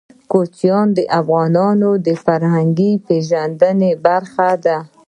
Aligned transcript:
کوچیان 0.31 0.87
د 0.97 0.99
افغانانو 1.19 1.91
د 2.05 2.07
فرهنګي 2.25 2.91
پیژندنې 3.07 3.91
برخه 4.05 4.49
ده. 4.65 4.77